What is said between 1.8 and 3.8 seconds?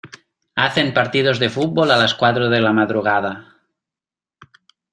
a las cuatro de la madrugada.